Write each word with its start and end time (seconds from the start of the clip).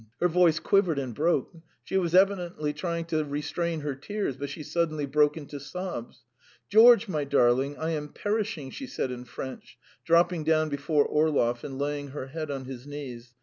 Her 0.19 0.27
voice 0.27 0.57
quivered 0.59 0.97
and 0.97 1.13
broke; 1.13 1.55
she 1.83 1.95
was 1.95 2.15
evidently 2.15 2.73
trying 2.73 3.05
to 3.05 3.23
restrain 3.23 3.81
her 3.81 3.93
tears, 3.93 4.35
but 4.35 4.49
she 4.49 4.63
suddenly 4.63 5.05
broke 5.05 5.37
into 5.37 5.59
sobs. 5.59 6.23
"George, 6.71 7.07
my 7.07 7.23
darling, 7.23 7.77
I 7.77 7.91
am 7.91 8.07
perishing!" 8.09 8.71
she 8.71 8.87
said 8.87 9.11
in 9.11 9.25
French, 9.25 9.77
dropping 10.03 10.43
down 10.43 10.69
before 10.69 11.05
Orlov, 11.05 11.63
and 11.63 11.77
laying 11.77 12.07
her 12.07 12.25
head 12.25 12.49
on 12.49 12.65
his 12.65 12.87
knees. 12.87 13.35